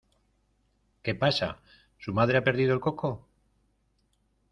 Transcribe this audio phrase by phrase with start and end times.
[1.03, 1.59] ¿Qué pasa?¿
[1.99, 3.27] su madre ha perdido el coco?